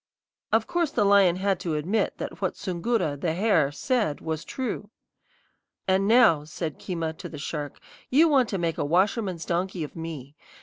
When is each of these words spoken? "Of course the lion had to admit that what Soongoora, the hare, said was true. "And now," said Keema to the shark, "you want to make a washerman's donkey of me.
"Of 0.51 0.65
course 0.65 0.89
the 0.89 1.03
lion 1.05 1.35
had 1.35 1.59
to 1.59 1.75
admit 1.75 2.17
that 2.17 2.41
what 2.41 2.55
Soongoora, 2.55 3.17
the 3.17 3.35
hare, 3.35 3.71
said 3.71 4.19
was 4.19 4.43
true. 4.43 4.89
"And 5.87 6.07
now," 6.07 6.43
said 6.43 6.79
Keema 6.79 7.15
to 7.19 7.29
the 7.29 7.37
shark, 7.37 7.79
"you 8.09 8.27
want 8.27 8.49
to 8.49 8.57
make 8.57 8.79
a 8.79 8.83
washerman's 8.83 9.45
donkey 9.45 9.83
of 9.83 9.95
me. 9.95 10.35